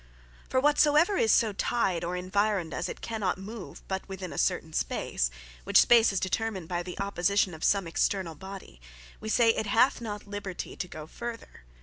For 0.49 0.59
whatsoever 0.59 1.15
is 1.15 1.31
so 1.31 1.53
tyed, 1.53 2.03
or 2.03 2.15
environed, 2.17 2.73
as 2.73 2.89
it 2.89 3.01
cannot 3.01 3.37
move, 3.37 3.83
but 3.87 4.09
within 4.09 4.33
a 4.33 4.37
certain 4.39 4.73
space, 4.73 5.29
which 5.63 5.79
space 5.79 6.11
is 6.11 6.19
determined 6.19 6.67
by 6.67 6.81
the 6.81 6.99
opposition 6.99 7.53
of 7.53 7.63
some 7.63 7.85
externall 7.85 8.39
body, 8.39 8.81
we 9.19 9.29
say 9.29 9.51
it 9.51 9.67
hath 9.67 10.01
not 10.01 10.25
Liberty 10.25 10.75
to 10.75 10.87
go 10.87 11.05
further. 11.05 11.65